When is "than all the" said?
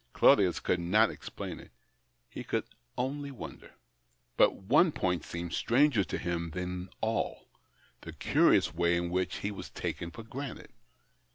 6.53-8.11